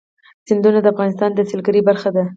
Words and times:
سیندونه 0.47 0.79
د 0.81 0.87
افغانستان 0.93 1.29
د 1.33 1.39
سیلګرۍ 1.49 1.81
برخه 1.89 2.09
ده. 2.15 2.23